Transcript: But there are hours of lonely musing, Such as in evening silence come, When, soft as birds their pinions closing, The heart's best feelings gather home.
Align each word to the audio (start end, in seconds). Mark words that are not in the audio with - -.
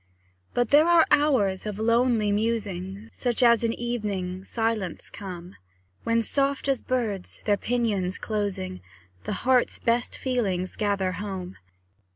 But 0.55 0.71
there 0.71 0.87
are 0.87 1.05
hours 1.11 1.67
of 1.67 1.77
lonely 1.77 2.31
musing, 2.31 3.11
Such 3.13 3.43
as 3.43 3.63
in 3.63 3.71
evening 3.73 4.43
silence 4.43 5.11
come, 5.11 5.57
When, 6.05 6.23
soft 6.23 6.67
as 6.67 6.81
birds 6.81 7.39
their 7.45 7.55
pinions 7.55 8.17
closing, 8.17 8.81
The 9.25 9.33
heart's 9.45 9.77
best 9.77 10.17
feelings 10.17 10.75
gather 10.75 11.11
home. 11.11 11.55